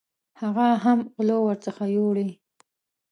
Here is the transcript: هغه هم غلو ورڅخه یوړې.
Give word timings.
هغه 0.41 0.67
هم 0.83 0.99
غلو 1.15 1.37
ورڅخه 1.47 1.85
یوړې. 1.95 2.29